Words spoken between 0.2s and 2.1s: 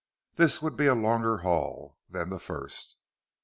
This would be a longer haul